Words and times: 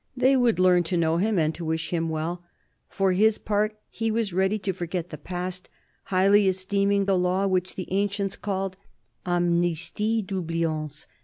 They 0.17 0.35
would 0.35 0.57
learn 0.57 0.81
to 0.85 0.97
know 0.97 1.17
him, 1.17 1.37
and 1.37 1.53
to 1.53 1.63
wish 1.63 1.91
him 1.91 2.09
well. 2.09 2.43
For 2.89 3.11
his 3.11 3.37
part, 3.37 3.75
he 3.87 4.09
was 4.09 4.33
ready 4.33 4.57
to 4.57 4.73
forget 4.73 5.11
the 5.11 5.17
past, 5.19 5.69
highly 6.05 6.47
esteeming 6.47 7.05
the 7.05 7.15
law 7.15 7.45
which 7.45 7.75
the 7.75 7.87
ancients 7.93 8.35
called" 8.35 8.77
amnistie 9.31 10.23
d'oubliance." 10.25 11.05